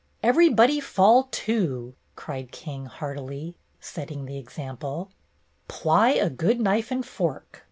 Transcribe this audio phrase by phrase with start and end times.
[0.23, 5.11] "Everybody fall to!" cried King, heartily, setting the example.
[5.67, 7.59] "Ply a good knife and fork!"